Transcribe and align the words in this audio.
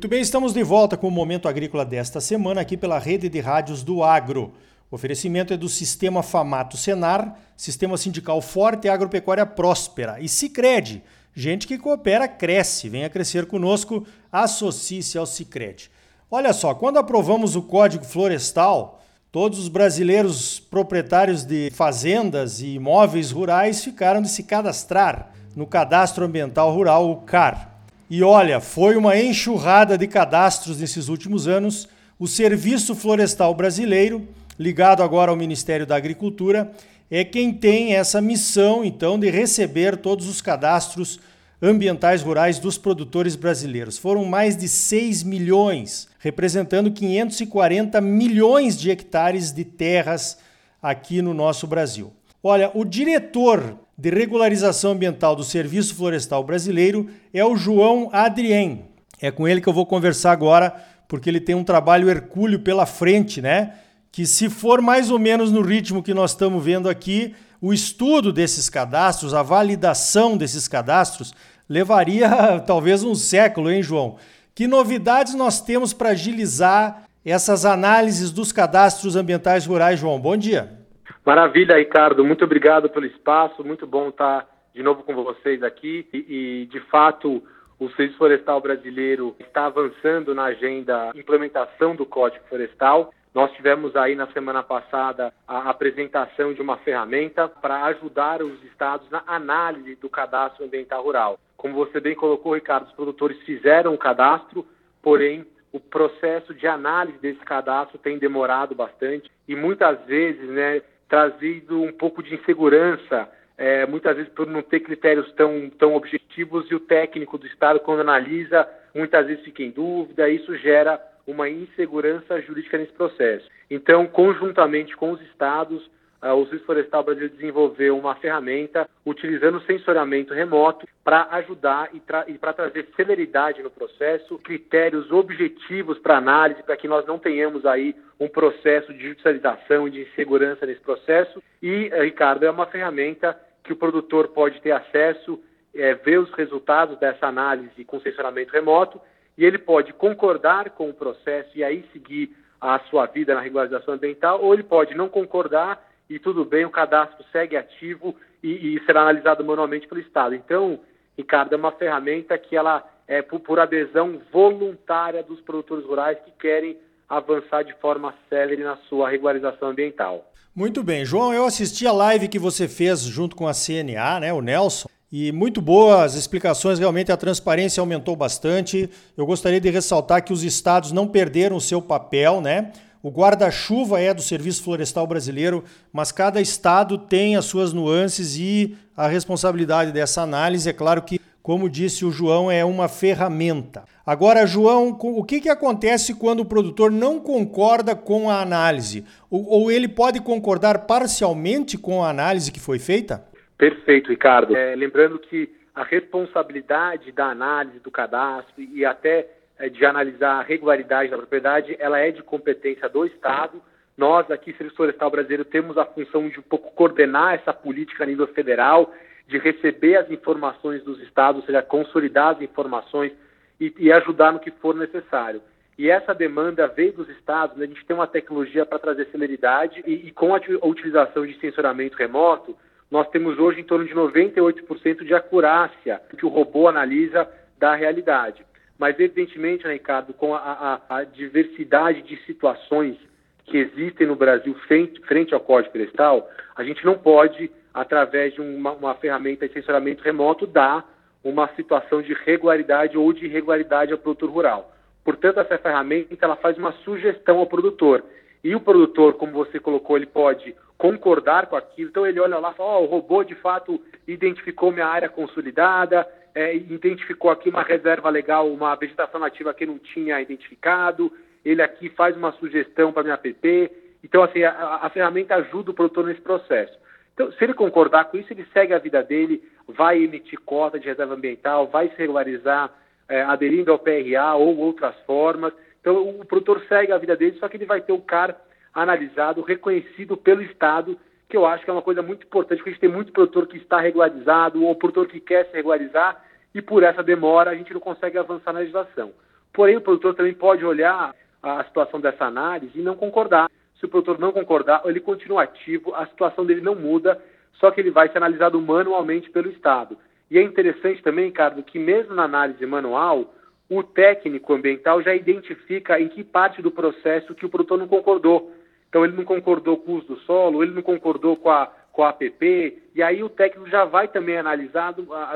Muito 0.00 0.08
bem, 0.08 0.22
estamos 0.22 0.54
de 0.54 0.62
volta 0.62 0.96
com 0.96 1.08
o 1.08 1.10
Momento 1.10 1.46
Agrícola 1.46 1.84
desta 1.84 2.22
semana 2.22 2.62
aqui 2.62 2.74
pela 2.74 2.98
rede 2.98 3.28
de 3.28 3.38
rádios 3.38 3.82
do 3.82 4.02
Agro. 4.02 4.54
O 4.90 4.94
oferecimento 4.94 5.52
é 5.52 5.58
do 5.58 5.68
Sistema 5.68 6.22
Famato 6.22 6.78
Senar, 6.78 7.38
Sistema 7.54 7.98
Sindical 7.98 8.40
Forte 8.40 8.86
e 8.86 8.88
Agropecuária 8.88 9.44
Próspera. 9.44 10.16
E 10.18 10.26
Cicred, 10.26 11.02
gente 11.34 11.66
que 11.66 11.76
coopera 11.76 12.26
cresce. 12.26 12.88
Venha 12.88 13.10
crescer 13.10 13.44
conosco, 13.44 14.06
associe-se 14.32 15.18
ao 15.18 15.26
Cicred. 15.26 15.90
Olha 16.30 16.54
só, 16.54 16.72
quando 16.72 16.98
aprovamos 16.98 17.54
o 17.54 17.60
Código 17.60 18.06
Florestal, 18.06 19.02
todos 19.30 19.58
os 19.58 19.68
brasileiros 19.68 20.58
proprietários 20.58 21.44
de 21.44 21.70
fazendas 21.74 22.62
e 22.62 22.76
imóveis 22.76 23.32
rurais 23.32 23.84
ficaram 23.84 24.22
de 24.22 24.30
se 24.30 24.44
cadastrar 24.44 25.30
no 25.54 25.66
Cadastro 25.66 26.24
Ambiental 26.24 26.72
Rural, 26.72 27.10
o 27.10 27.16
CAR. 27.16 27.69
E 28.10 28.24
olha, 28.24 28.58
foi 28.60 28.96
uma 28.96 29.16
enxurrada 29.16 29.96
de 29.96 30.08
cadastros 30.08 30.80
nesses 30.80 31.06
últimos 31.06 31.46
anos. 31.46 31.88
O 32.18 32.26
Serviço 32.26 32.96
Florestal 32.96 33.54
Brasileiro, 33.54 34.26
ligado 34.58 35.04
agora 35.04 35.30
ao 35.30 35.36
Ministério 35.36 35.86
da 35.86 35.94
Agricultura, 35.94 36.72
é 37.08 37.24
quem 37.24 37.52
tem 37.52 37.94
essa 37.94 38.20
missão, 38.20 38.84
então, 38.84 39.16
de 39.16 39.30
receber 39.30 39.96
todos 39.96 40.26
os 40.26 40.40
cadastros 40.40 41.20
ambientais 41.62 42.20
rurais 42.20 42.58
dos 42.58 42.76
produtores 42.76 43.36
brasileiros. 43.36 43.96
Foram 43.96 44.24
mais 44.24 44.56
de 44.56 44.68
6 44.68 45.22
milhões, 45.22 46.08
representando 46.18 46.90
540 46.90 48.00
milhões 48.00 48.76
de 48.76 48.90
hectares 48.90 49.52
de 49.52 49.64
terras 49.64 50.36
aqui 50.82 51.22
no 51.22 51.32
nosso 51.32 51.64
Brasil. 51.64 52.12
Olha, 52.42 52.72
o 52.74 52.84
diretor 52.84 53.78
de 54.00 54.08
regularização 54.08 54.92
ambiental 54.92 55.36
do 55.36 55.44
Serviço 55.44 55.94
Florestal 55.94 56.42
Brasileiro 56.42 57.10
é 57.34 57.44
o 57.44 57.54
João 57.54 58.08
Adrien. 58.10 58.86
É 59.20 59.30
com 59.30 59.46
ele 59.46 59.60
que 59.60 59.68
eu 59.68 59.74
vou 59.74 59.84
conversar 59.84 60.32
agora, 60.32 60.74
porque 61.06 61.28
ele 61.28 61.38
tem 61.38 61.54
um 61.54 61.62
trabalho 61.62 62.08
hercúleo 62.08 62.60
pela 62.60 62.86
frente, 62.86 63.42
né? 63.42 63.74
Que 64.10 64.24
se 64.24 64.48
for 64.48 64.80
mais 64.80 65.10
ou 65.10 65.18
menos 65.18 65.52
no 65.52 65.60
ritmo 65.60 66.02
que 66.02 66.14
nós 66.14 66.30
estamos 66.30 66.64
vendo 66.64 66.88
aqui, 66.88 67.34
o 67.60 67.74
estudo 67.74 68.32
desses 68.32 68.70
cadastros, 68.70 69.34
a 69.34 69.42
validação 69.42 70.34
desses 70.34 70.66
cadastros, 70.66 71.34
levaria 71.68 72.58
talvez 72.66 73.02
um 73.02 73.14
século, 73.14 73.70
hein, 73.70 73.82
João? 73.82 74.16
Que 74.54 74.66
novidades 74.66 75.34
nós 75.34 75.60
temos 75.60 75.92
para 75.92 76.10
agilizar 76.10 77.02
essas 77.22 77.66
análises 77.66 78.30
dos 78.30 78.50
cadastros 78.50 79.14
ambientais 79.14 79.66
rurais, 79.66 80.00
João? 80.00 80.18
Bom 80.18 80.38
dia. 80.38 80.79
Maravilha, 81.24 81.76
Ricardo. 81.76 82.24
Muito 82.24 82.44
obrigado 82.44 82.88
pelo 82.88 83.06
espaço. 83.06 83.64
Muito 83.64 83.86
bom 83.86 84.08
estar 84.08 84.46
de 84.74 84.82
novo 84.82 85.02
com 85.02 85.14
vocês 85.14 85.62
aqui. 85.62 86.06
E, 86.12 86.62
e 86.62 86.66
de 86.66 86.80
fato, 86.80 87.42
o 87.78 87.88
Serviço 87.90 88.18
Florestal 88.18 88.60
Brasileiro 88.60 89.34
está 89.40 89.66
avançando 89.66 90.34
na 90.34 90.44
agenda 90.44 91.12
implementação 91.14 91.96
do 91.96 92.04
Código 92.04 92.44
Florestal. 92.48 93.12
Nós 93.32 93.52
tivemos 93.52 93.94
aí 93.94 94.14
na 94.14 94.26
semana 94.32 94.62
passada 94.62 95.32
a 95.46 95.70
apresentação 95.70 96.52
de 96.52 96.60
uma 96.60 96.76
ferramenta 96.78 97.48
para 97.48 97.84
ajudar 97.84 98.42
os 98.42 98.62
estados 98.64 99.08
na 99.10 99.22
análise 99.26 99.94
do 99.96 100.08
cadastro 100.08 100.64
ambiental 100.64 101.02
rural. 101.02 101.38
Como 101.56 101.74
você 101.74 102.00
bem 102.00 102.14
colocou, 102.14 102.54
Ricardo, 102.54 102.86
os 102.86 102.92
produtores 102.92 103.40
fizeram 103.42 103.94
o 103.94 103.98
cadastro, 103.98 104.66
porém 105.00 105.46
o 105.72 105.78
processo 105.78 106.52
de 106.52 106.66
análise 106.66 107.18
desse 107.18 107.40
cadastro 107.40 107.98
tem 107.98 108.18
demorado 108.18 108.74
bastante 108.74 109.30
e 109.46 109.54
muitas 109.54 110.04
vezes, 110.06 110.48
né, 110.48 110.82
trazido 111.10 111.82
um 111.82 111.92
pouco 111.92 112.22
de 112.22 112.34
insegurança, 112.36 113.28
é, 113.58 113.84
muitas 113.84 114.16
vezes 114.16 114.32
por 114.32 114.46
não 114.46 114.62
ter 114.62 114.80
critérios 114.80 115.30
tão, 115.32 115.68
tão 115.68 115.94
objetivos 115.96 116.70
e 116.70 116.74
o 116.74 116.80
técnico 116.80 117.36
do 117.36 117.48
Estado, 117.48 117.80
quando 117.80 118.00
analisa, 118.00 118.66
muitas 118.94 119.26
vezes 119.26 119.44
fica 119.44 119.62
em 119.62 119.70
dúvida, 119.70 120.30
isso 120.30 120.56
gera 120.56 120.98
uma 121.26 121.48
insegurança 121.48 122.40
jurídica 122.40 122.78
nesse 122.78 122.92
processo. 122.92 123.46
Então, 123.68 124.06
conjuntamente 124.06 124.96
com 124.96 125.10
os 125.10 125.20
Estados, 125.22 125.90
o 126.22 126.44
Serviço 126.44 126.66
Florestal 126.66 127.02
Brasileiro 127.02 127.34
desenvolveu 127.34 127.98
uma 127.98 128.14
ferramenta 128.14 128.88
utilizando 129.06 129.60
sensoriamento 129.62 130.34
remoto 130.34 130.86
para 131.02 131.28
ajudar 131.32 131.88
e, 131.94 132.00
tra 132.00 132.24
e 132.28 132.36
para 132.36 132.52
trazer 132.52 132.88
celeridade 132.94 133.62
no 133.62 133.70
processo, 133.70 134.38
critérios 134.38 135.10
objetivos 135.10 135.98
para 135.98 136.18
análise, 136.18 136.62
para 136.62 136.76
que 136.76 136.86
nós 136.86 137.06
não 137.06 137.18
tenhamos 137.18 137.64
aí 137.64 137.96
um 138.18 138.28
processo 138.28 138.92
de 138.92 139.08
judicialização 139.08 139.88
e 139.88 139.90
de 139.90 140.02
insegurança 140.02 140.66
nesse 140.66 140.80
processo. 140.80 141.42
E, 141.62 141.88
uh, 141.88 142.02
Ricardo, 142.02 142.44
é 142.44 142.50
uma 142.50 142.66
ferramenta 142.66 143.38
que 143.64 143.72
o 143.72 143.76
produtor 143.76 144.28
pode 144.28 144.60
ter 144.60 144.72
acesso, 144.72 145.40
é, 145.74 145.94
ver 145.94 146.18
os 146.18 146.30
resultados 146.32 146.98
dessa 146.98 147.26
análise 147.26 147.84
com 147.84 148.00
sensoramento 148.00 148.52
remoto 148.52 149.00
e 149.38 149.44
ele 149.44 149.58
pode 149.58 149.92
concordar 149.94 150.70
com 150.70 150.90
o 150.90 150.94
processo 150.94 151.50
e 151.54 151.64
aí 151.64 151.84
seguir 151.92 152.36
a 152.60 152.78
sua 152.90 153.06
vida 153.06 153.34
na 153.34 153.40
regularização 153.40 153.94
ambiental, 153.94 154.42
ou 154.42 154.52
ele 154.52 154.62
pode 154.62 154.94
não 154.94 155.08
concordar 155.08 155.89
e 156.10 156.18
tudo 156.18 156.44
bem, 156.44 156.64
o 156.64 156.70
cadastro 156.70 157.24
segue 157.30 157.56
ativo 157.56 158.16
e, 158.42 158.74
e 158.74 158.84
será 158.84 159.02
analisado 159.02 159.44
manualmente 159.44 159.86
pelo 159.86 160.00
Estado. 160.00 160.34
Então, 160.34 160.80
Ricardo, 161.16 161.54
é 161.54 161.56
uma 161.56 161.70
ferramenta 161.70 162.36
que 162.36 162.56
ela 162.56 162.84
é 163.06 163.22
por, 163.22 163.38
por 163.38 163.60
adesão 163.60 164.20
voluntária 164.32 165.22
dos 165.22 165.40
produtores 165.40 165.86
rurais 165.86 166.18
que 166.24 166.32
querem 166.32 166.76
avançar 167.08 167.62
de 167.62 167.72
forma 167.74 168.12
célere 168.28 168.62
na 168.62 168.76
sua 168.88 169.08
regularização 169.08 169.68
ambiental. 169.68 170.32
Muito 170.54 170.82
bem, 170.82 171.04
João, 171.04 171.32
eu 171.32 171.44
assisti 171.44 171.86
a 171.86 171.92
live 171.92 172.28
que 172.28 172.38
você 172.38 172.66
fez 172.66 173.02
junto 173.02 173.36
com 173.36 173.46
a 173.46 173.52
CNA, 173.52 174.20
né, 174.20 174.32
o 174.32 174.40
Nelson, 174.40 174.88
e 175.12 175.32
muito 175.32 175.60
boas 175.60 176.14
explicações, 176.14 176.78
realmente 176.78 177.10
a 177.10 177.16
transparência 177.16 177.80
aumentou 177.80 178.14
bastante. 178.14 178.88
Eu 179.16 179.26
gostaria 179.26 179.60
de 179.60 179.68
ressaltar 179.68 180.24
que 180.24 180.32
os 180.32 180.44
estados 180.44 180.92
não 180.92 181.06
perderam 181.06 181.56
o 181.56 181.60
seu 181.60 181.82
papel, 181.82 182.40
né? 182.40 182.72
O 183.02 183.10
guarda-chuva 183.10 183.98
é 183.98 184.12
do 184.12 184.20
Serviço 184.20 184.62
Florestal 184.62 185.06
Brasileiro, 185.06 185.64
mas 185.90 186.12
cada 186.12 186.38
estado 186.38 186.98
tem 186.98 187.34
as 187.34 187.46
suas 187.46 187.72
nuances 187.72 188.36
e 188.36 188.76
a 188.94 189.08
responsabilidade 189.08 189.90
dessa 189.90 190.20
análise. 190.20 190.68
É 190.68 190.72
claro 190.74 191.00
que, 191.00 191.18
como 191.42 191.70
disse 191.70 192.04
o 192.04 192.10
João, 192.10 192.50
é 192.50 192.62
uma 192.62 192.88
ferramenta. 192.88 193.84
Agora, 194.04 194.46
João, 194.46 194.90
o 195.00 195.24
que, 195.24 195.40
que 195.40 195.48
acontece 195.48 196.14
quando 196.14 196.40
o 196.40 196.44
produtor 196.44 196.90
não 196.90 197.18
concorda 197.18 197.96
com 197.96 198.28
a 198.28 198.42
análise? 198.42 199.02
Ou, 199.30 199.48
ou 199.48 199.72
ele 199.72 199.88
pode 199.88 200.20
concordar 200.20 200.80
parcialmente 200.86 201.78
com 201.78 202.04
a 202.04 202.10
análise 202.10 202.52
que 202.52 202.60
foi 202.60 202.78
feita? 202.78 203.24
Perfeito, 203.56 204.10
Ricardo. 204.10 204.54
É, 204.54 204.76
lembrando 204.76 205.18
que 205.18 205.48
a 205.74 205.84
responsabilidade 205.84 207.12
da 207.12 207.30
análise 207.30 207.78
do 207.78 207.90
cadastro 207.90 208.62
e 208.62 208.84
até 208.84 209.39
de 209.68 209.84
analisar 209.84 210.40
a 210.40 210.42
regularidade 210.42 211.10
da 211.10 211.16
propriedade, 211.16 211.76
ela 211.78 211.98
é 211.98 212.10
de 212.10 212.22
competência 212.22 212.88
do 212.88 213.04
Estado. 213.04 213.60
Nós, 213.96 214.30
aqui, 214.30 214.52
Serviço 214.52 214.76
Florestal 214.76 215.10
Brasileiro, 215.10 215.44
temos 215.44 215.76
a 215.76 215.84
função 215.84 216.28
de 216.28 216.38
um 216.38 216.42
pouco 216.42 216.72
coordenar 216.72 217.34
essa 217.34 217.52
política 217.52 218.04
a 218.04 218.06
nível 218.06 218.26
federal, 218.28 218.94
de 219.26 219.38
receber 219.38 219.96
as 219.96 220.10
informações 220.10 220.82
dos 220.82 221.00
estados, 221.02 221.42
ou 221.42 221.46
seja, 221.46 221.62
consolidar 221.62 222.36
as 222.36 222.42
informações 222.42 223.12
e, 223.60 223.72
e 223.78 223.92
ajudar 223.92 224.32
no 224.32 224.40
que 224.40 224.50
for 224.50 224.74
necessário. 224.74 225.42
E 225.78 225.88
essa 225.88 226.14
demanda 226.14 226.66
veio 226.66 226.92
dos 226.92 227.08
estados, 227.08 227.56
né? 227.56 227.64
a 227.64 227.68
gente 227.68 227.84
tem 227.86 227.94
uma 227.94 228.06
tecnologia 228.06 228.66
para 228.66 228.78
trazer 228.78 229.06
celeridade 229.06 229.82
e, 229.86 230.08
e 230.08 230.10
com 230.10 230.34
a 230.34 230.40
utilização 230.62 231.26
de 231.26 231.38
sensoramento 231.38 231.96
remoto, 231.96 232.56
nós 232.90 233.08
temos 233.08 233.38
hoje 233.38 233.60
em 233.60 233.64
torno 233.64 233.86
de 233.86 233.94
98% 233.94 235.04
de 235.04 235.14
acurácia 235.14 236.00
que 236.18 236.26
o 236.26 236.28
robô 236.28 236.66
analisa 236.68 237.26
da 237.58 237.74
realidade. 237.74 238.44
Mas, 238.80 238.98
evidentemente, 238.98 239.68
Ricardo, 239.68 240.14
com 240.14 240.34
a, 240.34 240.80
a, 240.88 240.96
a, 240.96 241.04
diversidade 241.04 242.00
de 242.00 242.16
situações 242.24 242.96
que 243.44 243.58
existem 243.58 244.06
no 244.06 244.16
Brasil 244.16 244.54
frente, 244.66 244.98
frente 245.02 245.34
ao 245.34 245.40
Código 245.40 245.70
Florestal, 245.70 246.26
a 246.56 246.64
gente 246.64 246.82
não 246.82 246.96
pode, 246.96 247.50
através 247.74 248.32
de 248.32 248.40
uma, 248.40 248.72
uma 248.72 248.94
ferramenta 248.94 249.46
de 249.46 249.52
sensoramento 249.52 250.02
remoto, 250.02 250.46
dar 250.46 250.90
uma 251.22 251.46
situação 251.56 252.00
de 252.00 252.14
regularidade 252.24 252.96
ou 252.96 253.12
de 253.12 253.26
irregularidade 253.26 253.92
ao 253.92 253.98
produtor 253.98 254.30
rural. 254.30 254.72
Portanto, 255.04 255.40
essa 255.40 255.58
ferramenta 255.58 256.16
ela 256.18 256.36
faz 256.36 256.56
uma 256.56 256.72
sugestão 256.82 257.36
ao 257.36 257.46
produtor. 257.46 258.02
E 258.42 258.54
o 258.54 258.60
produtor, 258.60 259.12
como 259.18 259.32
você 259.32 259.60
colocou, 259.60 259.98
ele 259.98 260.06
pode 260.06 260.56
concordar 260.78 261.48
com 261.48 261.56
aquilo. 261.56 261.90
Então 261.90 262.06
ele 262.06 262.18
olha 262.18 262.38
lá 262.38 262.52
e 262.52 262.54
fala, 262.54 262.78
oh, 262.78 262.84
o 262.84 262.86
robô 262.86 263.22
de 263.24 263.34
fato 263.34 263.78
identificou 264.08 264.72
minha 264.72 264.86
área 264.86 265.10
consolidada, 265.10 266.08
é, 266.34 266.54
identificou 266.54 267.30
aqui 267.30 267.48
uma 267.48 267.62
reserva 267.62 268.08
legal, 268.08 268.48
uma 268.50 268.74
vegetação 268.74 269.20
nativa 269.20 269.54
que 269.54 269.66
não 269.66 269.78
tinha 269.78 270.20
identificado, 270.20 271.12
ele 271.44 271.62
aqui 271.62 271.88
faz 271.90 272.16
uma 272.16 272.32
sugestão 272.32 272.92
para 272.92 273.02
minha 273.02 273.14
app. 273.14 273.70
Então, 274.02 274.22
assim, 274.22 274.42
a, 274.42 274.80
a, 274.82 274.90
ferramenta 274.90 275.34
ajuda 275.36 275.70
o 275.70 275.74
produtor 275.74 276.06
nesse 276.06 276.20
processo. 276.20 276.78
Então, 277.14 277.30
se 277.32 277.44
ele 277.44 277.54
concordar 277.54 278.04
com 278.04 278.16
isso, 278.16 278.32
ele 278.32 278.46
segue 278.52 278.72
a 278.72 278.78
vida 278.78 279.02
dele, 279.02 279.42
vai 279.68 280.02
emitir 280.02 280.38
cota 280.40 280.78
de 280.78 280.86
reserva 280.86 281.14
ambiental, 281.14 281.66
vai 281.66 281.88
se 281.88 281.96
regularizar 281.96 282.72
é, 283.08 283.22
aderindo 283.22 283.72
ao 283.72 283.78
PRA 283.78 284.34
ou 284.34 284.56
outras 284.58 284.94
formas. 285.00 285.52
Então, 285.80 286.08
o 286.20 286.24
produtor 286.24 286.62
segue 286.68 286.92
a 286.92 286.98
vida 286.98 287.16
dele, 287.16 287.38
só 287.38 287.48
que 287.48 287.56
ele 287.56 287.66
vai 287.66 287.80
ter 287.80 287.92
o 287.92 288.00
CAR 288.00 288.36
analisado, 288.72 289.42
reconhecido 289.42 290.16
pelo 290.16 290.42
Estado 290.42 290.98
que 291.30 291.36
eu 291.36 291.46
acho 291.46 291.64
que 291.64 291.70
é 291.70 291.72
uma 291.72 291.80
coisa 291.80 292.02
muito 292.02 292.26
importante, 292.26 292.58
porque 292.58 292.70
a 292.70 292.72
gente 292.72 292.80
tem 292.80 292.90
muito 292.90 293.12
produtor 293.12 293.46
que 293.46 293.56
está 293.56 293.80
regularizado, 293.80 294.62
ou 294.64 294.74
produtor 294.74 295.06
que 295.06 295.20
quer 295.20 295.46
se 295.46 295.52
regularizar, 295.52 296.22
e 296.54 296.60
por 296.60 296.82
essa 296.82 297.02
demora 297.02 297.52
a 297.52 297.54
gente 297.54 297.72
não 297.72 297.80
consegue 297.80 298.18
avançar 298.18 298.52
na 298.52 298.58
legislação. 298.58 299.12
Porém, 299.52 299.76
o 299.76 299.80
produtor 299.80 300.14
também 300.14 300.34
pode 300.34 300.64
olhar 300.64 301.14
a 301.42 301.64
situação 301.64 302.00
dessa 302.00 302.24
análise 302.24 302.78
e 302.78 302.82
não 302.82 302.96
concordar. 302.96 303.48
Se 303.78 303.86
o 303.86 303.88
produtor 303.88 304.18
não 304.18 304.32
concordar, 304.32 304.82
ele 304.84 305.00
continua 305.00 305.44
ativo, 305.44 305.94
a 305.94 306.04
situação 306.06 306.44
dele 306.44 306.60
não 306.60 306.74
muda, 306.74 307.22
só 307.54 307.70
que 307.70 307.80
ele 307.80 307.90
vai 307.90 308.08
ser 308.08 308.18
analisado 308.18 308.60
manualmente 308.60 309.30
pelo 309.30 309.48
Estado. 309.50 309.96
E 310.30 310.36
é 310.36 310.42
interessante 310.42 311.02
também, 311.02 311.26
Ricardo, 311.26 311.62
que 311.62 311.78
mesmo 311.78 312.14
na 312.14 312.24
análise 312.24 312.64
manual, 312.66 313.32
o 313.68 313.82
técnico 313.82 314.52
ambiental 314.52 315.00
já 315.00 315.14
identifica 315.14 316.00
em 316.00 316.08
que 316.08 316.24
parte 316.24 316.60
do 316.60 316.70
processo 316.70 317.34
que 317.34 317.46
o 317.46 317.48
produtor 317.48 317.78
não 317.78 317.88
concordou. 317.88 318.52
Então, 318.90 319.04
ele 319.04 319.16
não 319.16 319.24
concordou 319.24 319.78
com 319.78 319.92
o 319.92 319.94
uso 319.94 320.08
do 320.08 320.16
solo, 320.18 320.62
ele 320.62 320.74
não 320.74 320.82
concordou 320.82 321.36
com 321.36 321.48
a, 321.48 321.66
com 321.92 322.02
a 322.02 322.08
APP, 322.10 322.82
e 322.92 323.02
aí 323.02 323.22
o 323.22 323.28
técnico 323.28 323.70
já 323.70 323.84
vai 323.84 324.08
também 324.08 324.36
analisar, 324.36 324.92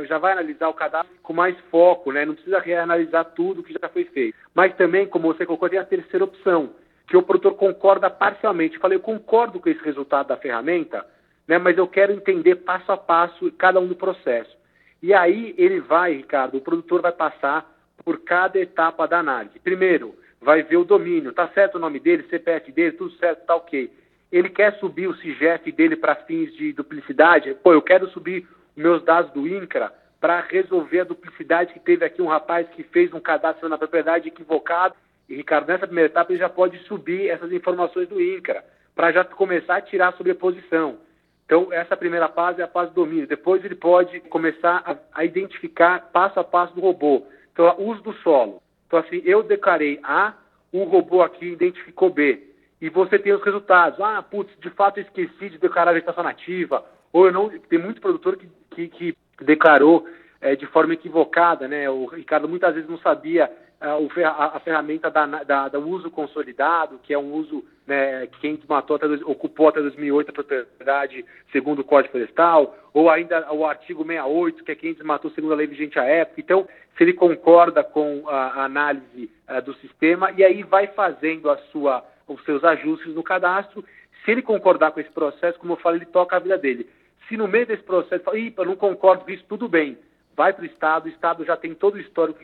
já 0.09 0.19
vai 0.19 0.33
analisar 0.33 0.69
o 0.69 0.75
cadastro 0.75 1.15
com 1.23 1.33
mais 1.33 1.57
foco, 1.71 2.11
né? 2.11 2.27
não 2.27 2.35
precisa 2.35 2.59
reanalisar 2.59 3.25
tudo 3.27 3.63
que 3.63 3.73
já 3.73 3.89
foi 3.89 4.05
feito. 4.07 4.37
Mas 4.53 4.75
também, 4.75 5.07
como 5.07 5.33
você 5.33 5.47
colocou, 5.47 5.69
tem 5.69 5.79
a 5.79 5.85
terceira 5.85 6.25
opção, 6.25 6.75
que 7.07 7.17
o 7.17 7.23
produtor 7.23 7.55
concorda 7.55 8.11
parcialmente. 8.11 8.79
Falei, 8.79 8.99
eu 8.99 9.03
concordo 9.03 9.61
com 9.61 9.69
esse 9.69 9.83
resultado 9.85 10.29
da 10.29 10.37
ferramenta, 10.37 11.07
né? 11.47 11.57
mas 11.57 11.79
eu 11.79 11.87
quero 11.87 12.13
entender 12.13 12.57
passo 12.57 12.91
a 12.91 12.97
passo 12.97 13.53
cada 13.53 13.79
um 13.79 13.87
do 13.87 13.95
processo. 13.95 14.57
E 15.03 15.15
aí 15.15 15.55
ele 15.57 15.81
vai, 15.81 16.15
Ricardo, 16.15 16.57
o 16.57 16.61
produtor 16.61 17.03
vai 17.03 17.13
passar 17.13 17.73
por 18.05 18.21
cada 18.21 18.59
etapa 18.59 19.07
da 19.07 19.19
análise. 19.19 19.59
Primeiro, 19.61 20.15
vai 20.45 20.63
ver 20.63 20.77
o 20.77 20.85
domínio, 20.85 21.33
tá 21.33 21.49
certo 21.49 21.77
o 21.77 21.79
nome 21.79 21.99
dele, 21.99 22.29
CPF 22.29 22.71
dele, 22.71 22.93
tudo 22.93 23.11
certo, 23.15 23.47
tá 23.47 23.57
ok. 23.57 23.91
Ele 24.31 24.51
quer 24.51 24.75
subir 24.75 25.09
o 25.09 25.17
CIGEF 25.17 25.73
dele 25.73 25.97
para 25.97 26.15
fins 26.15 26.55
de 26.55 26.73
duplicidade? 26.73 27.55
Pô, 27.63 27.73
eu 27.73 27.81
quero 27.81 28.09
subir 28.11 28.47
meus 28.77 29.03
dados 29.03 29.33
do 29.33 29.49
INCRA 29.49 29.93
para 30.21 30.41
resolver 30.41 31.01
a 31.01 31.05
duplicidade 31.05 31.73
que 31.73 31.81
teve 31.81 32.05
aqui 32.05 32.21
um 32.21 32.27
rapaz 32.27 32.69
que 32.69 32.83
fez 32.83 33.13
um 33.13 33.21
cadastro 33.21 33.69
na 33.69 33.79
propriedade 33.79 34.29
equivocado. 34.29 34.95
E, 35.29 35.35
Ricardo, 35.35 35.69
nessa 35.69 35.87
primeira 35.87 36.11
etapa 36.11 36.33
ele 36.33 36.39
já 36.39 36.49
pode 36.49 36.79
subir 36.81 37.29
essas 37.29 37.51
informações 37.53 38.09
do 38.09 38.21
INCRA 38.21 38.65
para 38.95 39.13
já 39.13 39.25
começar 39.25 39.77
a 39.77 39.83
tirar 39.83 40.09
a 40.09 40.13
sobreposição. 40.13 40.99
Então, 41.47 41.73
essa 41.73 41.97
primeira 41.97 42.29
fase 42.29 42.61
é 42.61 42.65
a 42.65 42.69
fase 42.69 42.91
do 42.91 43.05
domínio. 43.05 43.27
Depois 43.27 43.65
ele 43.65 43.75
pode 43.75 44.19
começar 44.21 44.83
a, 44.85 45.21
a 45.21 45.25
identificar 45.25 46.11
passo 46.13 46.41
a 46.41 46.45
passo 46.45 46.75
do 46.75 46.81
robô. 46.81 47.27
Então, 47.53 47.75
uso 47.79 48.03
do 48.03 48.13
solo. 48.15 48.63
Então, 48.95 49.01
assim, 49.01 49.23
eu 49.25 49.43
declarei 49.43 49.99
A, 50.05 50.35
o 50.73 50.85
robô 50.85 51.21
aqui 51.21 51.47
identificou 51.47 52.11
B. 52.11 52.41
E 52.81 52.89
você 52.89 53.19
tem 53.19 53.33
os 53.33 53.43
resultados. 53.43 54.01
Ah, 54.01 54.23
putz, 54.23 54.53
de 54.61 54.71
fato 54.71 55.01
esqueci 55.01 55.51
de 55.51 55.59
declarar 55.59 55.91
a 55.91 55.95
vegetação 55.95 56.23
nativa. 56.23 56.85
Ou 57.13 57.27
eu 57.27 57.33
não. 57.33 57.49
Tem 57.49 57.79
muito 57.79 58.01
produtor 58.01 58.37
que, 58.37 58.49
que, 58.71 58.89
que 58.89 59.17
declarou 59.45 60.07
é, 60.45 60.55
de 60.55 60.67
forma 60.67 60.93
equivocada, 60.93 61.67
né? 61.67 61.89
O 61.89 62.05
Ricardo 62.05 62.47
muitas 62.47 62.75
vezes 62.75 62.89
não 62.89 62.99
sabia 62.99 63.51
uh, 63.81 64.27
a, 64.27 64.57
a, 64.57 64.61
ferramenta 64.61 65.11
da, 65.11 65.25
da, 65.43 65.69
do 65.69 65.89
uso 65.89 66.11
consolidado, 66.11 67.01
que 67.03 67.15
é 67.15 67.19
um 67.19 67.33
uso 67.33 67.65
né, 67.87 68.27
que 68.27 68.41
quem 68.41 68.61
matou 68.69 68.97
até, 68.97 69.07
ocupou 69.25 69.69
até 69.69 69.81
2008 69.81 70.29
a 70.29 70.33
propriedade 70.35 71.25
segundo 71.51 71.79
o 71.79 71.85
Código 71.85 72.13
Florestal, 72.13 72.77
ou 72.93 73.09
ainda 73.09 73.51
o 73.55 73.65
artigo 73.65 74.05
68, 74.05 74.65
que 74.65 74.73
é 74.73 74.75
quem 74.75 74.93
desmatou 74.93 75.31
segundo 75.31 75.55
a 75.55 75.57
lei 75.57 75.67
vigente 75.67 75.99
à 75.99 76.05
época. 76.05 76.39
Então, 76.39 76.69
se 76.95 77.03
ele 77.03 77.15
concorda 77.15 77.83
com 77.83 78.25
a, 78.29 78.61
a 78.61 78.65
análise 78.67 79.31
uh, 79.49 79.63
do 79.63 79.73
sistema, 79.77 80.31
e 80.37 80.45
aí 80.45 80.63
vai 80.63 80.89
fazendo 80.89 81.49
a 81.49 81.57
sua, 81.73 82.05
os 82.29 82.45
seus 82.45 82.63
ajustes 82.63 83.15
no 83.15 83.23
cadastro. 83.23 83.83
Se 84.27 84.31
ele 84.31 84.43
concordar 84.43 84.93
com 84.93 85.01
esse 85.01 85.11
processo, 85.11 85.59
como 85.59 85.73
eu 85.73 85.79
falei, 85.79 86.01
ele 86.01 86.11
toca 86.11 86.37
a 86.37 86.39
vida 86.39 86.59
dele. 86.59 86.87
Se 87.31 87.35
no 87.39 87.49
meio 87.49 87.65
desse 87.65 87.83
processo, 87.83 88.23
fala, 88.23 88.37
eu 88.37 88.65
não 88.67 88.77
concordo 88.77 89.25
com 89.25 89.31
isso, 89.31 89.45
tudo 89.49 89.67
bem. 89.71 89.97
Vai 90.37 90.53
para 90.53 90.63
o 90.63 90.67
Estado, 90.67 91.07
o 91.07 91.09
Estado 91.09 91.45
já 91.45 91.57
tem 91.57 91.75
todo 91.75 91.95
o 91.95 92.01
histórico 92.01 92.41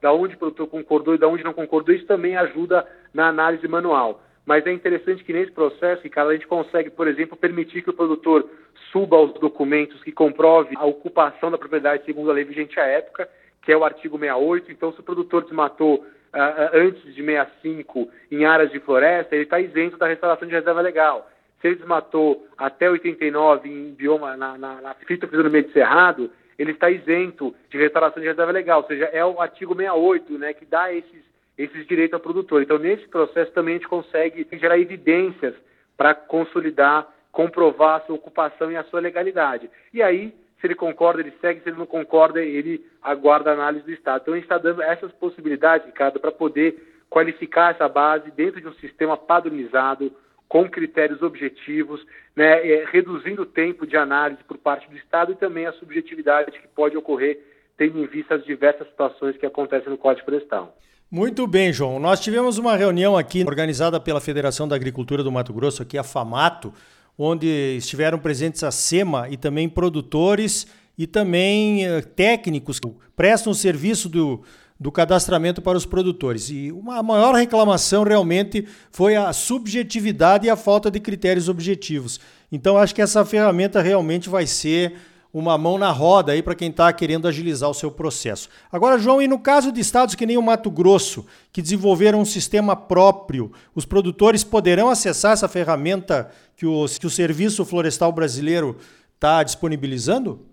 da 0.00 0.12
onde 0.12 0.34
o 0.34 0.38
produtor 0.38 0.68
concordou 0.68 1.14
e 1.14 1.18
da 1.18 1.28
onde 1.28 1.44
não 1.44 1.52
concordou, 1.52 1.94
isso 1.94 2.06
também 2.06 2.36
ajuda 2.36 2.86
na 3.12 3.28
análise 3.28 3.66
manual. 3.66 4.22
Mas 4.48 4.66
é 4.66 4.72
interessante 4.72 5.22
que 5.22 5.32
nesse 5.32 5.52
processo, 5.52 6.02
Ricardo, 6.02 6.30
a 6.30 6.32
gente 6.32 6.46
consegue, 6.46 6.88
por 6.88 7.06
exemplo, 7.06 7.36
permitir 7.36 7.82
que 7.82 7.90
o 7.90 7.94
produtor 7.94 8.48
suba 8.90 9.20
os 9.20 9.34
documentos 9.34 10.02
que 10.02 10.10
comprove 10.10 10.74
a 10.76 10.86
ocupação 10.86 11.50
da 11.50 11.58
propriedade 11.58 12.04
segundo 12.06 12.30
a 12.30 12.34
lei 12.34 12.44
vigente 12.44 12.80
à 12.80 12.86
época, 12.86 13.28
que 13.60 13.70
é 13.70 13.76
o 13.76 13.84
artigo 13.84 14.18
68. 14.18 14.72
Então, 14.72 14.92
se 14.92 15.00
o 15.00 15.02
produtor 15.02 15.44
desmatou 15.44 15.96
uh, 15.96 16.70
antes 16.72 17.02
de 17.14 17.22
65 17.22 18.08
em 18.32 18.46
áreas 18.46 18.70
de 18.70 18.80
floresta, 18.80 19.34
ele 19.34 19.44
está 19.44 19.60
isento 19.60 19.98
da 19.98 20.06
restauração 20.06 20.48
de 20.48 20.54
reserva 20.54 20.80
legal. 20.80 21.30
Se 21.60 21.66
ele 21.66 21.76
desmatou 21.76 22.46
até 22.56 22.88
89 22.88 23.68
em 23.68 23.92
bioma 23.92 24.36
na, 24.36 24.56
na, 24.56 24.80
na 24.80 24.96
no 25.30 25.50
meio 25.50 25.64
de 25.64 25.72
cerrado, 25.72 26.30
ele 26.58 26.72
está 26.72 26.90
isento 26.90 27.54
de 27.70 27.78
restauração 27.78 28.20
de 28.20 28.28
reserva 28.28 28.50
legal, 28.50 28.82
ou 28.82 28.86
seja, 28.88 29.04
é 29.06 29.24
o 29.24 29.40
artigo 29.40 29.74
68, 29.74 30.38
né, 30.38 30.52
que 30.52 30.64
dá 30.64 30.92
esses, 30.92 31.22
esses 31.56 31.86
direitos 31.86 32.14
ao 32.14 32.20
produtor. 32.20 32.62
Então, 32.62 32.78
nesse 32.78 33.06
processo 33.08 33.52
também 33.52 33.74
a 33.74 33.78
gente 33.78 33.88
consegue 33.88 34.46
gerar 34.52 34.78
evidências 34.78 35.54
para 35.96 36.14
consolidar, 36.14 37.06
comprovar 37.30 38.00
a 38.00 38.06
sua 38.06 38.16
ocupação 38.16 38.72
e 38.72 38.76
a 38.76 38.84
sua 38.84 39.00
legalidade. 39.00 39.70
E 39.94 40.02
aí, 40.02 40.34
se 40.60 40.66
ele 40.66 40.74
concorda, 40.74 41.20
ele 41.20 41.32
segue, 41.40 41.60
se 41.60 41.68
ele 41.68 41.78
não 41.78 41.86
concorda, 41.86 42.42
ele 42.42 42.84
aguarda 43.00 43.50
a 43.50 43.54
análise 43.54 43.84
do 43.84 43.92
Estado. 43.92 44.22
Então, 44.22 44.34
a 44.34 44.36
gente 44.36 44.44
está 44.44 44.58
dando 44.58 44.82
essas 44.82 45.12
possibilidades, 45.12 45.86
Ricardo, 45.86 46.18
para 46.18 46.32
poder 46.32 46.76
qualificar 47.08 47.74
essa 47.74 47.88
base 47.88 48.30
dentro 48.32 48.60
de 48.60 48.66
um 48.66 48.74
sistema 48.74 49.16
padronizado, 49.16 50.12
com 50.48 50.68
critérios 50.68 51.20
objetivos, 51.22 52.04
né, 52.34 52.66
é, 52.66 52.84
reduzindo 52.90 53.42
o 53.42 53.46
tempo 53.46 53.86
de 53.86 53.96
análise 53.96 54.42
por 54.44 54.56
parte 54.56 54.88
do 54.88 54.96
Estado 54.96 55.32
e 55.32 55.36
também 55.36 55.66
a 55.66 55.72
subjetividade 55.72 56.52
que 56.52 56.68
pode 56.68 56.96
ocorrer, 56.96 57.38
tendo 57.76 57.98
em 57.98 58.06
vista 58.06 58.34
as 58.34 58.44
diversas 58.44 58.88
situações 58.88 59.36
que 59.36 59.44
acontecem 59.44 59.90
no 59.90 59.98
Código 59.98 60.24
Florestal. 60.24 60.76
Muito 61.10 61.46
bem, 61.46 61.72
João. 61.72 61.98
Nós 61.98 62.20
tivemos 62.20 62.58
uma 62.58 62.76
reunião 62.76 63.16
aqui 63.16 63.42
organizada 63.42 63.98
pela 63.98 64.20
Federação 64.20 64.66
da 64.66 64.76
Agricultura 64.76 65.22
do 65.22 65.32
Mato 65.32 65.52
Grosso, 65.52 65.82
aqui 65.82 65.96
a 65.96 66.02
FAMATO, 66.02 66.72
onde 67.16 67.46
estiveram 67.76 68.18
presentes 68.18 68.62
a 68.62 68.70
SEMA 68.70 69.28
e 69.30 69.36
também 69.36 69.68
produtores 69.68 70.66
e 70.96 71.06
também 71.06 71.86
eh, 71.86 72.02
técnicos 72.02 72.78
que 72.78 72.92
prestam 73.16 73.54
serviço 73.54 74.08
do, 74.08 74.42
do 74.78 74.92
cadastramento 74.92 75.60
para 75.60 75.76
os 75.76 75.84
produtores. 75.84 76.50
E 76.50 76.70
uma 76.70 77.02
maior 77.02 77.34
reclamação 77.34 78.04
realmente 78.04 78.66
foi 78.92 79.16
a 79.16 79.32
subjetividade 79.32 80.46
e 80.46 80.50
a 80.50 80.56
falta 80.56 80.90
de 80.90 81.00
critérios 81.00 81.48
objetivos. 81.48 82.20
Então 82.50 82.78
acho 82.78 82.94
que 82.94 83.02
essa 83.02 83.24
ferramenta 83.24 83.82
realmente 83.82 84.28
vai 84.28 84.46
ser 84.46 84.94
uma 85.32 85.58
mão 85.58 85.76
na 85.76 85.90
roda 85.90 86.32
aí 86.32 86.42
para 86.42 86.54
quem 86.54 86.70
está 86.70 86.90
querendo 86.92 87.28
agilizar 87.28 87.68
o 87.68 87.74
seu 87.74 87.90
processo. 87.90 88.48
Agora, 88.72 88.98
João, 88.98 89.20
e 89.20 89.28
no 89.28 89.38
caso 89.38 89.70
de 89.70 89.80
estados 89.80 90.14
que 90.14 90.24
nem 90.24 90.38
o 90.38 90.42
Mato 90.42 90.70
Grosso, 90.70 91.26
que 91.52 91.60
desenvolveram 91.60 92.20
um 92.20 92.24
sistema 92.24 92.74
próprio, 92.74 93.52
os 93.74 93.84
produtores 93.84 94.42
poderão 94.42 94.88
acessar 94.88 95.32
essa 95.32 95.48
ferramenta 95.48 96.30
que 96.56 96.66
o, 96.66 96.86
que 96.98 97.06
o 97.06 97.10
Serviço 97.10 97.64
Florestal 97.64 98.10
Brasileiro 98.10 98.76
está 99.14 99.42
disponibilizando? 99.42 100.46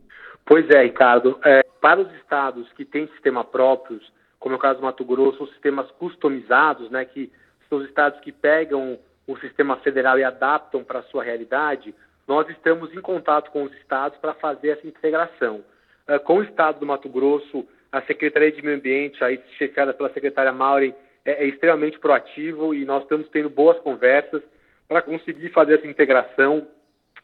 Pois 0.45 0.69
é, 0.69 0.83
Ricardo. 0.83 1.39
É, 1.43 1.65
para 1.81 2.01
os 2.01 2.11
estados 2.15 2.67
que 2.73 2.83
têm 2.83 3.07
sistemas 3.07 3.45
próprios, 3.47 4.03
como 4.45 4.53
é 4.53 4.57
o 4.59 4.61
caso 4.61 4.79
do 4.79 4.85
Mato 4.85 5.03
Grosso, 5.03 5.39
são 5.39 5.47
sistemas 5.47 5.89
customizados, 5.93 6.91
né, 6.91 7.03
que 7.03 7.31
são 7.67 7.79
os 7.79 7.85
estados 7.85 8.19
que 8.19 8.31
pegam 8.31 8.99
o 9.25 9.35
sistema 9.37 9.75
federal 9.77 10.19
e 10.19 10.23
adaptam 10.23 10.83
para 10.83 10.99
a 10.99 11.03
sua 11.05 11.23
realidade, 11.23 11.95
nós 12.27 12.47
estamos 12.49 12.93
em 12.93 13.01
contato 13.01 13.49
com 13.49 13.63
os 13.63 13.73
estados 13.73 14.19
para 14.19 14.35
fazer 14.35 14.69
essa 14.69 14.85
integração. 14.85 15.63
Uh, 16.07 16.19
com 16.19 16.37
o 16.37 16.43
estado 16.43 16.79
do 16.79 16.85
Mato 16.85 17.09
Grosso, 17.09 17.67
a 17.91 18.03
Secretaria 18.03 18.51
de 18.51 18.61
Meio 18.61 18.77
Ambiente, 18.77 19.23
aí 19.23 19.41
chefiada 19.57 19.95
pela 19.95 20.13
secretária 20.13 20.51
Maureen, 20.51 20.93
é, 21.25 21.43
é 21.43 21.47
extremamente 21.47 21.97
proativo 21.97 22.71
e 22.75 22.85
nós 22.85 23.01
estamos 23.01 23.27
tendo 23.29 23.49
boas 23.49 23.79
conversas 23.79 24.43
para 24.87 25.01
conseguir 25.01 25.49
fazer 25.49 25.79
essa 25.79 25.87
integração. 25.87 26.67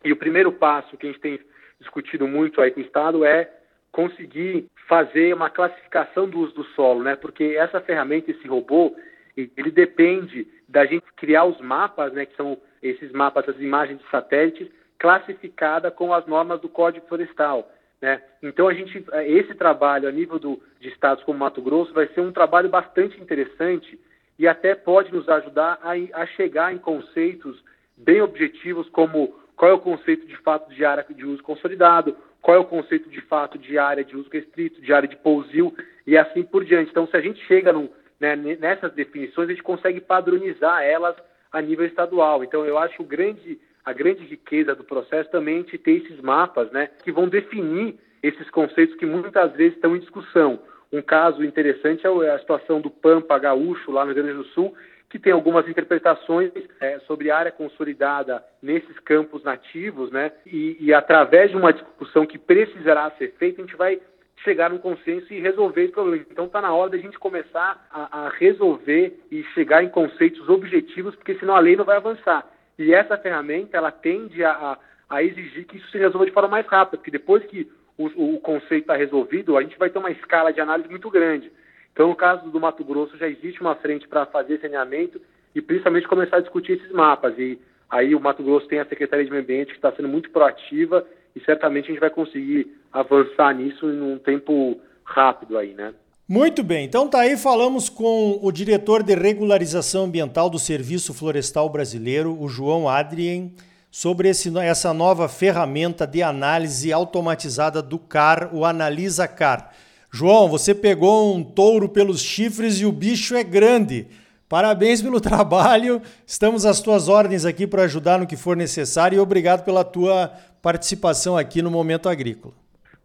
E 0.04 0.12
o 0.12 0.18
primeiro 0.18 0.52
passo 0.52 0.98
que 0.98 1.06
a 1.06 1.12
gente 1.12 1.22
tem 1.22 1.40
discutido 1.80 2.28
muito 2.28 2.60
aí 2.60 2.72
com 2.72 2.80
o 2.80 2.84
Estado 2.84 3.24
é 3.24 3.61
conseguir 3.92 4.68
fazer 4.88 5.34
uma 5.34 5.50
classificação 5.50 6.28
do 6.28 6.40
uso 6.40 6.54
do 6.54 6.64
solo, 6.76 7.04
né? 7.04 7.16
Porque 7.16 7.56
essa 7.58 7.82
ferramenta, 7.82 8.32
esse 8.32 8.48
robô, 8.48 8.96
ele 9.36 9.72
depende 9.72 10.48
da 10.68 10.86
gente 10.86 11.06
criar 11.16 11.46
os 11.46 11.60
mapas, 11.60 12.14
né? 12.14 12.26
Que 12.26 12.36
são 12.36 12.58
esses 12.82 13.12
mapas, 13.12 13.48
as 13.48 13.60
imagens 13.60 14.00
de 14.00 14.10
satélites, 14.10 14.68
classificada 14.98 15.90
com 15.90 16.14
as 16.14 16.26
normas 16.26 16.62
do 16.62 16.70
Código 16.70 17.08
Florestal, 17.08 17.70
né? 18.02 18.22
Então 18.42 18.68
a 18.68 18.74
gente, 18.74 19.04
esse 19.26 19.54
trabalho 19.56 20.08
a 20.08 20.12
nível 20.12 20.40
do, 20.40 20.62
de 20.80 20.90
estados 20.90 21.24
como 21.24 21.40
Mato 21.40 21.62
Grosso 21.62 21.94
vai 21.94 22.08
ser 22.08 22.22
um 22.22 22.32
trabalho 22.32 22.70
bastante 22.70 23.20
interessante 23.20 24.00
e 24.38 24.48
até 24.48 24.74
pode 24.74 25.14
nos 25.14 25.28
ajudar 25.30 25.80
a, 25.84 25.92
a 26.22 26.26
chegar 26.26 26.74
em 26.74 26.78
conceitos 26.78 27.64
bem 27.96 28.22
objetivos 28.22 28.90
como 28.90 29.40
qual 29.56 29.72
é 29.72 29.74
o 29.74 29.80
conceito 29.80 30.26
de 30.26 30.36
fato 30.38 30.74
de 30.74 30.84
área 30.84 31.06
de 31.08 31.26
uso 31.26 31.44
consolidado, 31.44 32.18
qual 32.42 32.58
é 32.58 32.60
o 32.60 32.66
conceito 32.66 33.10
de 33.10 33.22
fato 33.22 33.58
de 33.58 33.78
área 33.78 34.04
de 34.04 34.16
uso 34.16 34.30
restrito, 34.32 34.82
de 34.82 34.92
área 34.92 35.08
de 35.08 35.16
pousio 35.16 35.74
e 36.06 36.18
assim 36.18 36.44
por 36.44 36.66
diante. 36.66 36.90
Então, 36.90 37.08
se 37.08 37.16
a 37.16 37.22
gente 37.22 37.40
chega 37.46 37.72
num, 37.72 37.90
né, 38.20 38.36
nessas 38.36 38.92
definições, 38.94 39.48
a 39.48 39.52
gente 39.52 39.64
consegue 39.64 40.02
padronizar 40.02 40.84
elas 40.84 41.16
a 41.52 41.62
nível 41.62 41.86
estadual. 41.86 42.44
Então, 42.44 42.66
eu 42.66 42.78
acho 42.78 43.04
grande, 43.04 43.60
a 43.86 43.94
grande 43.94 44.24
riqueza 44.26 44.74
do 44.74 44.84
processo 44.84 45.30
também 45.30 45.60
é 45.60 45.78
ter 45.78 45.92
esses 45.92 46.20
mapas 46.22 46.72
né, 46.72 46.90
que 47.04 47.12
vão 47.12 47.28
definir 47.28 47.96
esses 48.24 48.50
conceitos 48.50 48.96
que 48.96 49.06
muitas 49.06 49.52
vezes 49.54 49.76
estão 49.76 49.96
em 49.96 50.00
discussão. 50.00 50.60
Um 50.92 51.02
caso 51.02 51.44
interessante 51.44 52.06
é 52.06 52.30
a 52.30 52.40
situação 52.40 52.82
do 52.82 52.90
Pampa 52.90 53.38
Gaúcho, 53.40 53.92
lá 53.92 54.04
no 54.04 54.14
Rio 54.14 54.24
Grande 54.24 54.40
do 54.40 54.50
Sul, 54.50 54.76
que 55.12 55.20
tem 55.20 55.34
algumas 55.34 55.68
interpretações 55.68 56.52
é, 56.80 57.00
sobre 57.00 57.30
área 57.30 57.52
consolidada 57.52 58.42
nesses 58.64 58.98
campos 59.00 59.44
nativos, 59.44 60.10
né? 60.10 60.32
E, 60.46 60.78
e, 60.80 60.94
através 60.94 61.52
de 61.52 61.58
uma 61.58 61.74
discussão 61.74 62.26
que 62.26 62.38
precisará 62.38 63.12
ser 63.18 63.34
feita, 63.38 63.62
a 63.62 63.66
gente 63.66 63.76
vai 63.76 64.00
chegar 64.38 64.70
num 64.70 64.78
consenso 64.78 65.32
e 65.34 65.42
resolver 65.42 65.84
esse 65.84 65.92
problema. 65.92 66.26
Então 66.32 66.46
está 66.46 66.62
na 66.62 66.74
hora 66.74 66.92
da 66.92 66.98
gente 66.98 67.20
começar 67.20 67.86
a, 67.92 68.26
a, 68.26 68.30
resolver 68.30 69.20
e 69.30 69.44
chegar 69.54 69.84
em 69.84 69.90
conceitos 69.90 70.48
objetivos, 70.48 71.14
porque 71.14 71.36
senão 71.36 71.56
a 71.56 71.60
lei 71.60 71.76
não 71.76 71.84
vai 71.84 71.98
avançar. 71.98 72.50
E 72.80 72.94
essa 72.94 73.18
ferramenta 73.18 73.76
ela 73.76 73.92
tende 73.92 74.42
a, 74.46 74.52
a, 74.52 74.78
a 75.10 75.22
exigir 75.22 75.66
que 75.66 75.76
isso 75.76 75.92
se 75.92 75.98
resolva 75.98 76.26
de 76.26 76.32
forma 76.32 76.48
mais 76.48 76.66
rápida, 76.68 76.98
porque 76.98 77.12
depois 77.12 77.44
que 77.48 77.70
o, 77.98 78.36
o 78.36 78.40
conceito 78.40 78.84
está 78.84 78.96
resolvido, 78.96 79.58
a 79.58 79.62
gente 79.62 79.78
vai 79.78 79.90
ter 79.90 80.00
uma 80.00 80.10
escala 80.10 80.54
de 80.54 80.62
análise 80.62 80.90
muito 80.90 81.10
grande. 81.10 81.52
Então, 81.94 82.10
no 82.10 82.16
caso 82.16 82.50
do 82.50 82.60
Mato 82.60 82.84
Grosso, 82.84 83.18
já 83.18 83.28
existe 83.28 83.62
uma 83.62 83.76
frente 83.76 84.08
para 84.08 84.26
fazer 84.26 84.60
saneamento 84.60 85.22
e 85.54 85.62
principalmente 85.62 86.08
começar 86.08 86.38
a 86.38 86.42
discutir 86.42 86.74
esses 86.74 86.92
mapas. 86.92 87.38
E 87.38 87.60
aí 87.90 88.16
o 88.16 88.20
Mato 88.20 88.44
Grosso 88.44 88.68
tem 88.68 88.80
a 88.80 88.86
Secretaria 88.86 89.26
de 89.26 89.32
Meio 89.32 89.44
Ambiente 89.44 89.72
que 89.72 89.76
está 89.76 89.92
sendo 89.92 90.08
muito 90.08 90.30
proativa 90.30 91.06
e 91.36 91.40
certamente 91.42 91.86
a 91.86 91.88
gente 91.92 92.00
vai 92.00 92.10
conseguir 92.10 92.72
avançar 92.92 93.54
nisso 93.54 93.90
em 93.90 94.02
um 94.02 94.18
tempo 94.18 94.80
rápido 95.04 95.58
aí, 95.58 95.74
né? 95.74 95.94
Muito 96.28 96.64
bem, 96.64 96.86
então 96.86 97.10
tá 97.10 97.20
aí, 97.20 97.36
falamos 97.36 97.90
com 97.90 98.40
o 98.42 98.52
diretor 98.54 99.04
de 99.04 99.14
regularização 99.14 100.06
ambiental 100.06 100.50
do 100.50 100.58
Serviço 100.58 101.14
Florestal 101.14 101.70
Brasileiro, 101.70 102.42
o 102.42 102.48
João 102.48 102.88
Adrien 102.88 103.54
sobre 103.92 104.30
esse, 104.30 104.58
essa 104.60 104.94
nova 104.94 105.28
ferramenta 105.28 106.08
de 106.08 106.24
análise 106.24 106.94
automatizada 106.94 107.82
do 107.82 108.00
CAR, 108.00 108.50
o 108.56 108.64
Analisa 108.64 109.28
CAR. 109.28 109.74
João, 110.14 110.50
você 110.50 110.76
pegou 110.76 111.34
um 111.34 111.42
touro 111.42 111.88
pelos 111.88 112.22
chifres 112.22 112.82
e 112.82 112.86
o 112.86 112.92
bicho 112.92 113.34
é 113.34 113.46
grande. 113.46 114.08
Parabéns 114.50 115.02
pelo 115.02 115.22
trabalho. 115.22 116.02
Estamos 116.28 116.66
às 116.66 116.82
tuas 116.82 117.08
ordens 117.08 117.46
aqui 117.46 117.66
para 117.66 117.84
ajudar 117.84 118.20
no 118.20 118.28
que 118.28 118.36
for 118.36 118.58
necessário 118.58 119.16
e 119.16 119.20
obrigado 119.20 119.64
pela 119.64 119.86
tua 119.86 120.30
participação 120.62 121.38
aqui 121.38 121.62
no 121.62 121.72
Momento 121.72 122.10
Agrícola. 122.10 122.54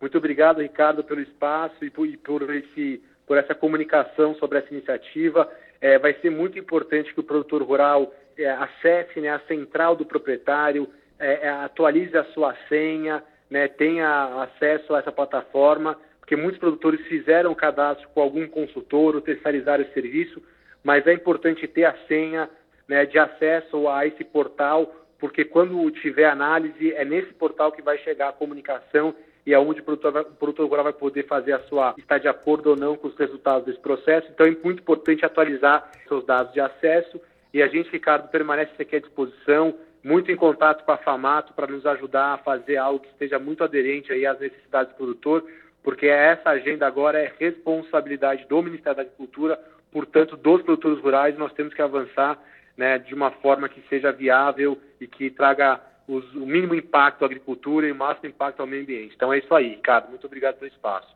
Muito 0.01 0.19
obrigado, 0.19 0.61
Ricardo, 0.61 1.05
pelo 1.05 1.21
espaço 1.21 1.85
e 1.85 1.91
por, 1.91 2.09
por, 2.19 2.53
esse, 2.53 3.01
por 3.25 3.39
essa 3.39 3.55
comunicação 3.55 4.35
sobre 4.35 4.59
essa 4.59 4.75
iniciativa. 4.75 5.49
É, 5.81 6.01
vai 6.01 6.13
ser 6.15 6.31
muito 6.31 6.59
importante 6.59 7.15
que 7.15 7.21
o 7.21 7.25
produtor 7.25 7.63
rural 7.63 8.13
é, 8.37 8.51
acesse 8.51 9.21
né, 9.21 9.29
a 9.29 9.39
central 9.47 9.95
do 9.95 10.05
proprietário, 10.05 10.89
é, 11.21 11.47
é, 11.47 11.49
atualize 11.51 12.17
a 12.17 12.25
sua 12.33 12.57
senha, 12.69 13.23
né, 13.49 13.69
tenha 13.69 14.43
acesso 14.43 14.93
a 14.93 14.99
essa 14.99 15.13
plataforma, 15.13 15.97
porque 16.27 16.35
muitos 16.35 16.59
produtores 16.59 17.01
fizeram 17.07 17.55
cadastro 17.55 18.09
com 18.09 18.21
algum 18.21 18.49
consultor 18.49 19.15
ou 19.15 19.21
terceirizaram 19.21 19.85
esse 19.85 19.95
serviço, 19.95 20.43
mas 20.83 21.07
é 21.07 21.13
importante 21.13 21.69
ter 21.69 21.85
a 21.85 21.95
senha 22.09 22.51
né, 22.89 23.07
de 23.07 23.17
acesso 23.17 23.89
a 23.89 24.05
esse 24.05 24.25
portal, 24.25 24.93
porque 25.21 25.45
quando 25.45 25.89
tiver 25.93 26.25
análise, 26.25 26.93
é 26.95 27.05
nesse 27.05 27.33
portal 27.33 27.71
que 27.71 27.81
vai 27.81 27.97
chegar 27.99 28.31
a 28.31 28.33
comunicação 28.33 29.15
e 29.47 29.55
é 29.55 29.59
onde 29.59 29.81
o 29.81 29.85
produtor, 29.85 30.11
vai, 30.11 30.23
o 30.23 30.33
produtor 30.33 30.69
rural 30.69 30.83
vai 30.83 30.93
poder 30.93 31.29
fazer 31.29 31.53
a 31.53 31.61
sua, 31.61 31.95
estar 31.97 32.19
de 32.19 32.27
acordo 32.27 32.71
ou 32.71 32.77
não 32.77 32.97
com 32.97 33.07
os 33.07 33.17
resultados 33.17 33.65
desse 33.65 33.79
processo. 33.79 34.27
Então 34.35 34.45
é 34.45 34.51
muito 34.51 34.81
importante 34.81 35.25
atualizar 35.25 35.89
seus 36.09 36.27
dados 36.27 36.53
de 36.53 36.59
acesso 36.59 37.21
e 37.55 37.63
a 37.63 37.69
gente, 37.69 37.89
Ricardo, 37.91 38.29
permanece 38.31 38.73
aqui 38.83 38.97
à 38.97 39.01
disposição, 39.01 39.77
muito 40.03 40.33
em 40.33 40.37
contato 40.37 40.85
com 40.85 40.91
a 40.91 40.97
FAMATO 40.97 41.53
para 41.53 41.69
nos 41.69 41.87
ajudar 41.87 42.35
a 42.35 42.39
fazer 42.39 42.79
algo 42.79 42.99
que 42.99 43.11
esteja 43.11 43.39
muito 43.39 43.63
aderente 43.63 44.13
aí 44.13 44.27
às 44.27 44.41
necessidades 44.41 44.93
do 44.93 44.97
produtor, 44.97 45.45
porque 45.87 46.07
essa 46.07 46.51
agenda 46.51 46.85
agora 46.85 47.23
é 47.23 47.33
responsabilidade 47.39 48.45
do 48.49 48.61
Ministério 48.61 48.97
da 48.97 49.03
Agricultura, 49.03 49.57
portanto, 49.93 50.37
dos 50.37 50.61
produtores 50.63 51.01
rurais, 51.01 51.39
nós 51.39 51.53
temos 51.53 51.73
que 51.73 51.81
avançar 51.81 52.37
né, 52.77 52.99
de 52.99 53.15
uma 53.15 53.31
forma 53.31 53.69
que 53.69 53.81
seja 53.89 54.11
viável 54.11 54.77
e 55.01 55.07
que 55.07 55.31
traga 55.31 55.81
os, 56.09 56.25
o 56.35 56.45
mínimo 56.45 56.75
impacto 56.75 57.23
à 57.23 57.27
agricultura 57.27 57.87
e 57.87 57.93
o 57.93 57.95
máximo 57.95 58.29
impacto 58.29 58.59
ao 58.59 58.67
meio 58.67 58.83
ambiente. 58.83 59.13
Então 59.15 59.33
é 59.33 59.39
isso 59.39 59.55
aí, 59.55 59.69
Ricardo. 59.77 60.11
Muito 60.11 60.27
obrigado 60.27 60.57
pelo 60.57 60.73
espaço. 60.73 61.07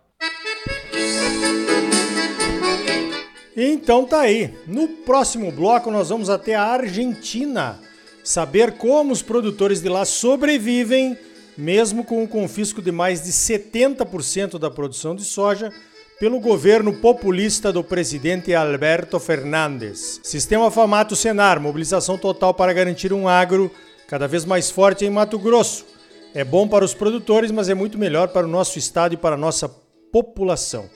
Então 3.57 4.07
tá 4.07 4.21
aí. 4.21 4.55
No 4.69 4.87
próximo 5.05 5.51
bloco 5.51 5.91
nós 5.91 6.11
vamos 6.11 6.31
até 6.31 6.55
a 6.55 6.63
Argentina 6.63 7.77
saber 8.23 8.79
como 8.79 9.11
os 9.11 9.21
produtores 9.21 9.83
de 9.83 9.89
lá 9.89 10.05
sobrevivem 10.05 11.19
mesmo 11.57 12.05
com 12.05 12.23
o 12.23 12.29
confisco 12.29 12.81
de 12.81 12.93
mais 12.93 13.23
de 13.23 13.31
70% 13.31 14.59
da 14.59 14.71
produção 14.71 15.15
de 15.15 15.25
soja 15.25 15.73
pelo 16.21 16.39
governo 16.39 16.93
populista 16.93 17.73
do 17.73 17.83
presidente 17.83 18.55
Alberto 18.55 19.19
Fernandes. 19.19 20.21
Sistema 20.23 20.71
Famato 20.71 21.17
Senar, 21.17 21.59
mobilização 21.59 22.19
total 22.19 22.53
para 22.53 22.75
garantir 22.75 23.13
um 23.13 23.27
agro 23.27 23.71
cada 24.07 24.29
vez 24.29 24.45
mais 24.45 24.71
forte 24.71 25.05
em 25.05 25.11
Mato 25.11 25.39
Grosso. 25.39 25.87
É 26.35 26.45
bom 26.45 26.69
para 26.69 26.85
os 26.85 26.93
produtores, 26.93 27.51
mas 27.51 27.69
é 27.69 27.75
muito 27.75 27.97
melhor 27.97 28.29
para 28.29 28.47
o 28.47 28.51
nosso 28.51 28.79
estado 28.79 29.15
e 29.15 29.17
para 29.17 29.35
a 29.35 29.39
nossa 29.39 29.69
população. 30.13 30.91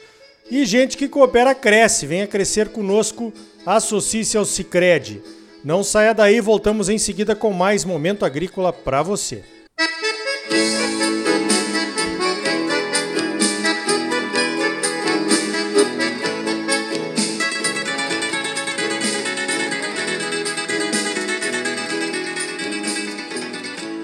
E 0.50 0.66
gente 0.66 0.96
que 0.96 1.08
coopera 1.08 1.54
cresce, 1.54 2.06
venha 2.06 2.26
crescer 2.26 2.68
conosco, 2.68 3.32
associe-se 3.64 4.36
ao 4.36 4.44
Cicred. 4.44 5.22
Não 5.64 5.82
saia 5.82 6.12
daí, 6.12 6.38
voltamos 6.40 6.90
em 6.90 6.98
seguida 6.98 7.34
com 7.34 7.50
mais 7.50 7.82
momento 7.84 8.26
agrícola 8.26 8.72
para 8.72 9.02
você. 9.02 9.42